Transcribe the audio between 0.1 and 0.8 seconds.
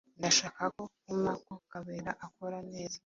Ndashaka